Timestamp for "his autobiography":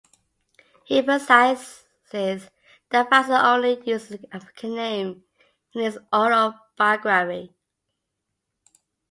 5.81-7.53